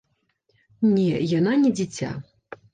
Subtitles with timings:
[0.95, 2.09] Не, яна не дзіця.